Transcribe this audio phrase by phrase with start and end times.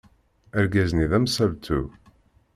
[0.57, 1.81] Argaz-nni d amsaltu.